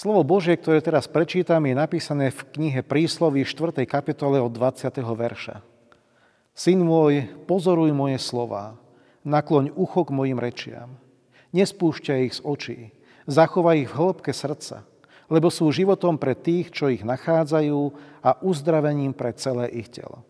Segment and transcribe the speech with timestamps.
[0.00, 3.84] Slovo Božie, ktoré teraz prečítam, je napísané v knihe Prísloví 4.
[3.84, 4.96] kapitole od 20.
[4.96, 5.60] verša.
[6.56, 8.80] Syn môj, pozoruj moje slova,
[9.28, 10.96] nakloň ucho k mojim rečiam.
[11.52, 12.78] Nespúšťaj ich z očí,
[13.28, 14.88] zachovaj ich v hĺbke srdca,
[15.28, 17.92] lebo sú životom pre tých, čo ich nachádzajú
[18.24, 20.24] a uzdravením pre celé ich telo.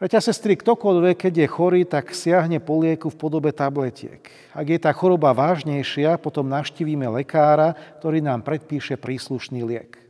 [0.00, 4.24] Preťa sestry, ktokoľvek, keď je chorý, tak siahne po lieku v podobe tabletiek.
[4.56, 10.00] Ak je tá choroba vážnejšia, potom navštívime lekára, ktorý nám predpíše príslušný liek.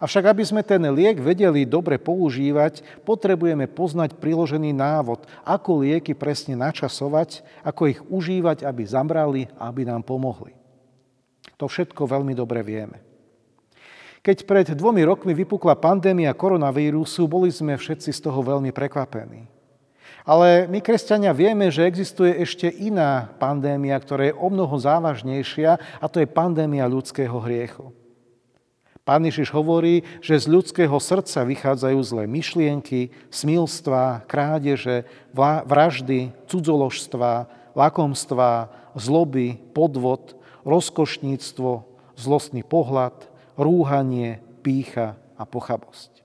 [0.00, 6.56] Avšak, aby sme ten liek vedeli dobre používať, potrebujeme poznať priložený návod, ako lieky presne
[6.56, 10.56] načasovať, ako ich užívať, aby zamrali a aby nám pomohli.
[11.60, 13.11] To všetko veľmi dobre vieme.
[14.22, 19.50] Keď pred dvomi rokmi vypukla pandémia koronavírusu, boli sme všetci z toho veľmi prekvapení.
[20.22, 26.06] Ale my, kresťania, vieme, že existuje ešte iná pandémia, ktorá je o mnoho závažnejšia, a
[26.06, 27.90] to je pandémia ľudského hriechu.
[29.02, 35.02] Pán Ježiš hovorí, že z ľudského srdca vychádzajú zlé myšlienky, smilstva, krádeže,
[35.66, 41.82] vraždy, cudzoložstva, lakomstva, zloby, podvod, rozkošníctvo,
[42.14, 46.22] zlostný pohľad, rúhanie, pícha a pochabosť.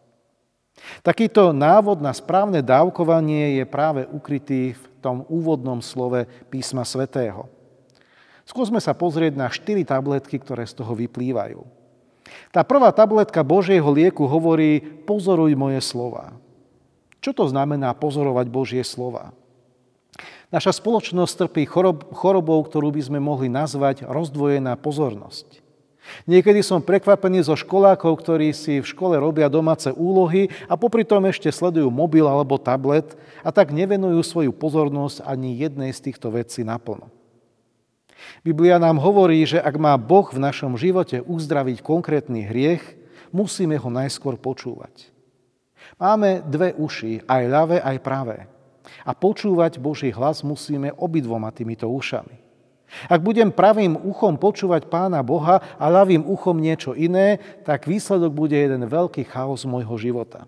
[1.02, 7.50] Takýto návod na správne dávkovanie je práve ukrytý v tom úvodnom slove písma svätého.
[8.48, 11.60] Skúsme sa pozrieť na štyri tabletky, ktoré z toho vyplývajú.
[12.54, 16.32] Tá prvá tabletka Božieho lieku hovorí pozoruj moje slova.
[17.20, 19.36] Čo to znamená pozorovať Božie slova?
[20.48, 21.68] Naša spoločnosť trpí
[22.16, 25.67] chorobou, ktorú by sme mohli nazvať rozdvojená pozornosť.
[26.28, 31.24] Niekedy som prekvapený zo školákov, ktorí si v škole robia domáce úlohy a popri tom
[31.28, 36.64] ešte sledujú mobil alebo tablet a tak nevenujú svoju pozornosť ani jednej z týchto vecí
[36.64, 37.12] naplno.
[38.42, 42.84] Biblia nám hovorí, že ak má Boh v našom živote uzdraviť konkrétny hriech,
[43.30, 45.12] musíme ho najskôr počúvať.
[45.98, 48.38] Máme dve uši, aj ľavé, aj pravé.
[49.04, 52.47] A počúvať Boží hlas musíme obidvoma týmito ušami.
[53.12, 58.56] Ak budem pravým uchom počúvať Pána Boha a ľavým uchom niečo iné, tak výsledok bude
[58.56, 60.48] jeden veľký chaos môjho života.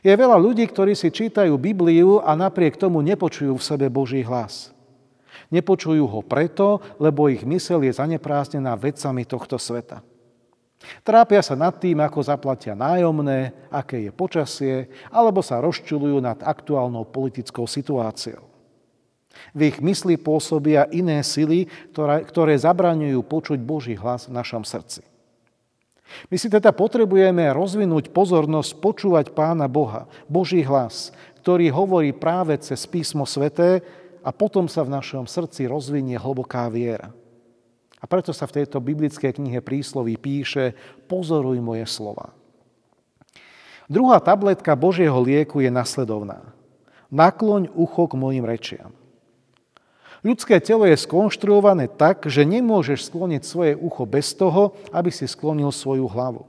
[0.00, 4.72] Je veľa ľudí, ktorí si čítajú Bibliu a napriek tomu nepočujú v sebe Boží hlas.
[5.52, 10.02] Nepočujú ho preto, lebo ich mysel je zanepráznená vecami tohto sveta.
[11.02, 14.74] Trápia sa nad tým, ako zaplatia nájomné, aké je počasie,
[15.10, 18.55] alebo sa rozčulujú nad aktuálnou politickou situáciou.
[19.56, 21.68] V ich mysli pôsobia iné sily,
[22.30, 25.02] ktoré, zabraňujú počuť Boží hlas v našom srdci.
[26.30, 31.10] My si teda potrebujeme rozvinúť pozornosť počúvať Pána Boha, Boží hlas,
[31.42, 33.82] ktorý hovorí práve cez písmo sveté
[34.22, 37.10] a potom sa v našom srdci rozvinie hlboká viera.
[37.98, 40.78] A preto sa v tejto biblickej knihe prísloví píše
[41.10, 42.30] pozoruj moje slova.
[43.86, 46.42] Druhá tabletka Božieho lieku je nasledovná.
[47.06, 48.90] Nakloň ucho k mojim rečiam.
[50.26, 55.70] Ľudské telo je skonštruované tak, že nemôžeš skloniť svoje ucho bez toho, aby si sklonil
[55.70, 56.42] svoju hlavu.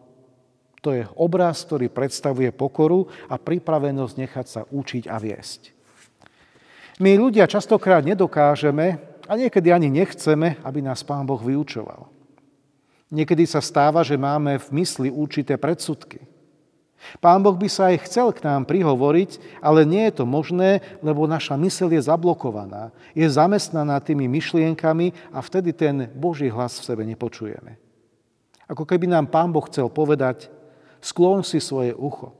[0.81, 5.77] To je obraz, ktorý predstavuje pokoru a pripravenosť nechať sa učiť a viesť.
[6.97, 8.97] My ľudia častokrát nedokážeme
[9.29, 12.09] a niekedy ani nechceme, aby nás Pán Boh vyučoval.
[13.13, 16.25] Niekedy sa stáva, že máme v mysli určité predsudky.
[17.22, 21.30] Pán Boh by sa aj chcel k nám prihovoriť, ale nie je to možné, lebo
[21.30, 27.03] naša mysel je zablokovaná, je zamestnaná tými myšlienkami a vtedy ten Boží hlas v sebe
[27.06, 27.80] nepočujeme.
[28.68, 30.52] Ako keby nám Pán Boh chcel povedať,
[31.00, 32.35] sklon si svoje ucho,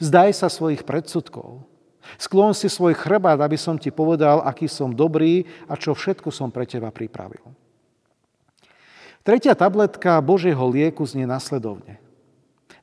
[0.00, 1.66] vzdaj sa svojich predsudkov,
[2.16, 6.48] sklon si svoj chrbát, aby som ti povedal, aký som dobrý a čo všetko som
[6.48, 7.42] pre teba pripravil.
[9.26, 11.98] Tretia tabletka Božieho lieku znie nasledovne–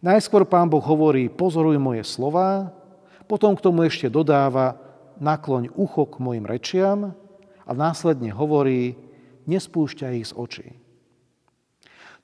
[0.03, 2.75] Najskôr pán Boh hovorí, pozoruj moje slova,
[3.23, 4.75] potom k tomu ešte dodáva,
[5.15, 7.15] nakloň ucho k mojim rečiam
[7.63, 8.99] a následne hovorí,
[9.47, 10.67] nespúšťaj ich z očí.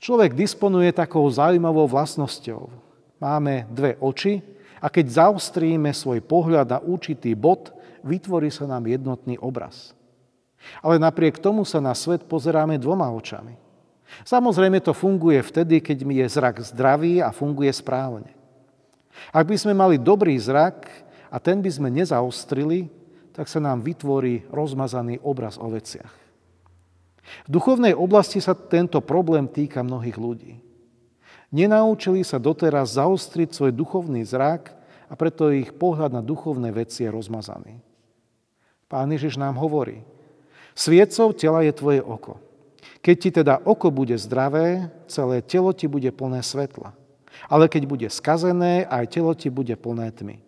[0.04, 2.68] Človek disponuje takou zaujímavou vlastnosťou.
[3.24, 4.44] Máme dve oči
[4.84, 7.72] a keď zaostríme svoj pohľad na určitý bod,
[8.04, 9.96] vytvorí sa nám jednotný obraz.
[10.84, 13.69] Ale napriek tomu sa na svet pozeráme dvoma očami.
[14.26, 18.34] Samozrejme to funguje vtedy, keď mi je zrak zdravý a funguje správne.
[19.30, 20.90] Ak by sme mali dobrý zrak
[21.30, 22.90] a ten by sme nezaostrili,
[23.36, 26.12] tak sa nám vytvorí rozmazaný obraz o veciach.
[27.46, 30.54] V duchovnej oblasti sa tento problém týka mnohých ľudí.
[31.50, 34.74] Nenaučili sa doteraz zaostriť svoj duchovný zrak
[35.10, 37.82] a preto ich pohľad na duchovné veci je rozmazaný.
[38.90, 40.02] Pán Ježiš nám hovorí,
[40.74, 42.42] sviecov tela je tvoje oko.
[43.00, 46.92] Keď ti teda oko bude zdravé, celé telo ti bude plné svetla.
[47.48, 50.44] Ale keď bude skazené, aj telo ti bude plné tmy.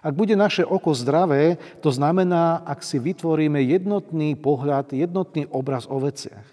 [0.00, 6.00] Ak bude naše oko zdravé, to znamená, ak si vytvoríme jednotný pohľad, jednotný obraz o
[6.00, 6.48] veciach.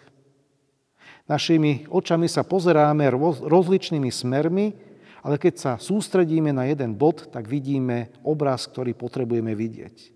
[1.23, 3.07] Našimi očami sa pozeráme
[3.47, 4.75] rozličnými smermi,
[5.23, 10.11] ale keď sa sústredíme na jeden bod, tak vidíme obraz, ktorý potrebujeme vidieť.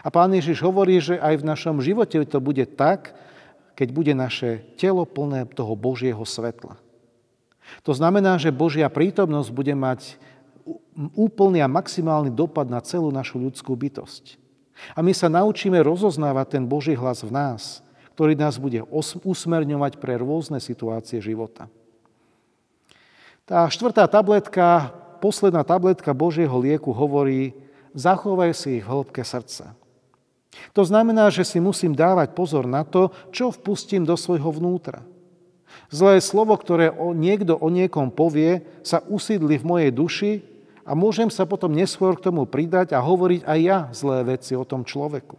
[0.00, 3.12] A pán Ježiš hovorí, že aj v našom živote to bude tak,
[3.74, 6.78] keď bude naše telo plné toho Božieho svetla.
[7.82, 10.16] To znamená, že Božia prítomnosť bude mať
[11.12, 14.40] úplný a maximálny dopad na celú našu ľudskú bytosť.
[14.94, 17.84] A my sa naučíme rozoznávať ten Boží hlas v nás,
[18.14, 18.82] ktorý nás bude
[19.26, 21.66] usmerňovať pre rôzne situácie života.
[23.44, 27.52] Tá štvrtá tabletka, posledná tabletka Božieho lieku hovorí,
[27.92, 29.76] zachovaj si ich v hĺbke srdca.
[30.72, 35.02] To znamená, že si musím dávať pozor na to, čo vpustím do svojho vnútra.
[35.90, 40.32] Zlé slovo, ktoré niekto o niekom povie, sa usídli v mojej duši
[40.86, 44.66] a môžem sa potom neskôr k tomu pridať a hovoriť aj ja zlé veci o
[44.66, 45.38] tom človeku.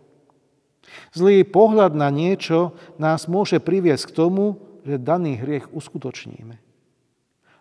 [1.11, 6.61] Zlý pohľad na niečo nás môže priviesť k tomu, že daný hriech uskutočníme.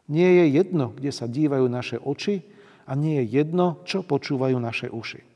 [0.04, 2.44] Nie je jedno, kde sa dívajú naše oči
[2.84, 5.33] a nie je jedno, čo počúvajú naše uši.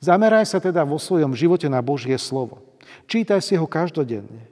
[0.00, 2.62] Zameraj sa teda vo svojom živote na Božie slovo.
[3.06, 4.48] Čítaj si ho každodenne.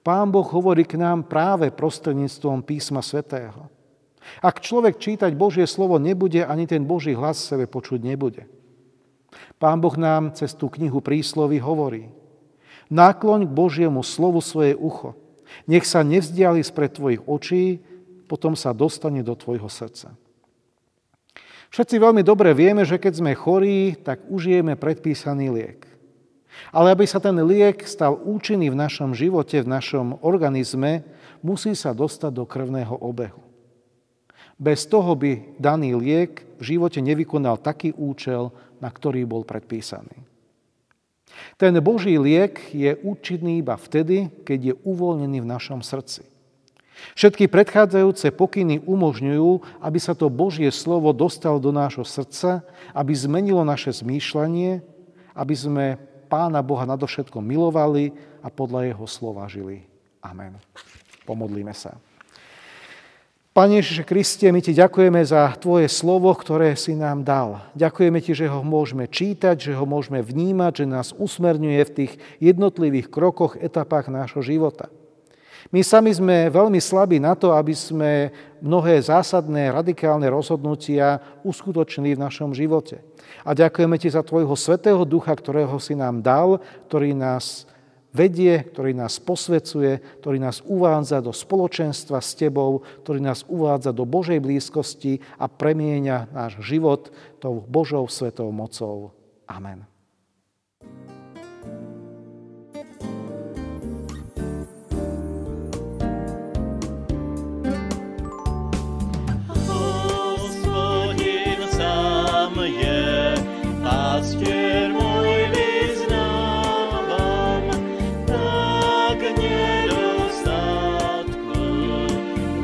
[0.00, 3.68] Pán Boh hovorí k nám práve prostredníctvom písma svätého.
[4.40, 8.48] Ak človek čítať Božie slovo nebude, ani ten Boží hlas sebe počuť nebude.
[9.60, 12.08] Pán Boh nám cez tú knihu príslovy hovorí.
[12.88, 15.14] Nákloň k Božiemu slovu svoje ucho.
[15.68, 17.82] Nech sa nevzdiali spred tvojich očí,
[18.30, 20.14] potom sa dostane do tvojho srdca.
[21.70, 25.86] Všetci veľmi dobre vieme, že keď sme chorí, tak užijeme predpísaný liek.
[26.74, 31.06] Ale aby sa ten liek stal účinný v našom živote, v našom organizme,
[31.46, 33.40] musí sa dostať do krvného obehu.
[34.60, 38.52] Bez toho by daný liek v živote nevykonal taký účel,
[38.82, 40.26] na ktorý bol predpísaný.
[41.56, 46.29] Ten Boží liek je účinný iba vtedy, keď je uvoľnený v našom srdci.
[47.14, 52.64] Všetky predchádzajúce pokyny umožňujú, aby sa to Božie slovo dostalo do nášho srdca,
[52.96, 54.80] aby zmenilo naše zmýšľanie,
[55.34, 55.86] aby sme
[56.30, 59.82] Pána Boha nadovšetko milovali a podľa Jeho slova žili.
[60.22, 60.54] Amen.
[61.26, 61.98] Pomodlíme sa.
[63.50, 67.66] Pane Ježiše Kriste, my Ti ďakujeme za Tvoje slovo, ktoré si nám dal.
[67.74, 72.12] Ďakujeme Ti, že ho môžeme čítať, že ho môžeme vnímať, že nás usmerňuje v tých
[72.38, 74.86] jednotlivých krokoch, etapách nášho života.
[75.68, 78.32] My sami sme veľmi slabí na to, aby sme
[78.64, 83.04] mnohé zásadné, radikálne rozhodnutia uskutočnili v našom živote.
[83.44, 87.68] A ďakujeme Ti za Tvojho Svetého Ducha, ktorého si nám dal, ktorý nás
[88.10, 94.02] vedie, ktorý nás posvecuje, ktorý nás uvádza do spoločenstva s Tebou, ktorý nás uvádza do
[94.02, 99.14] Božej blízkosti a premieňa náš život tou Božou svetou mocou.
[99.46, 99.89] Amen.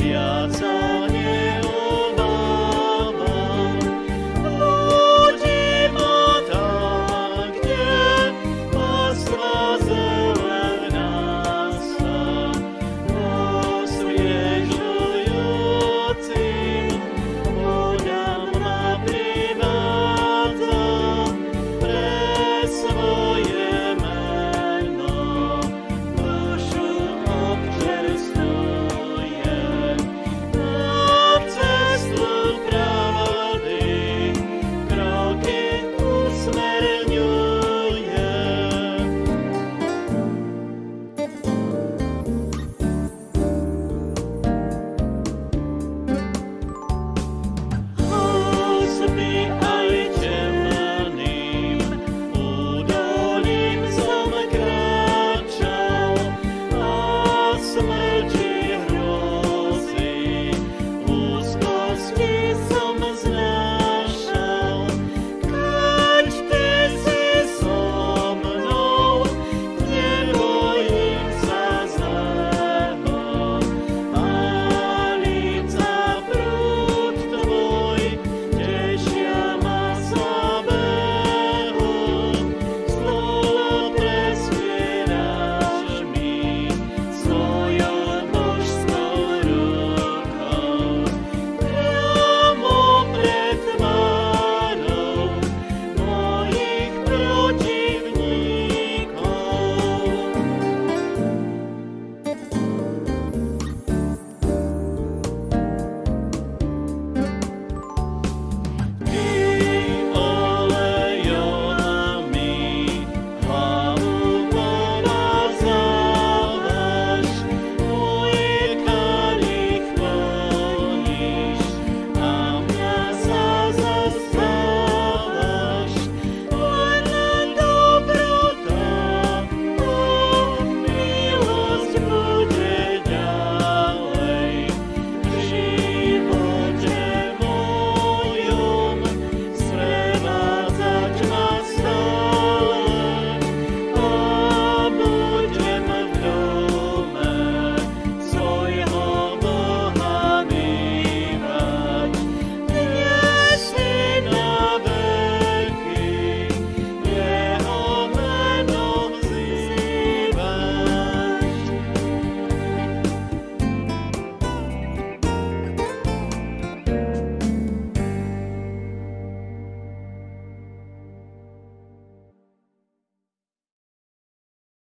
[0.06, 0.75] viața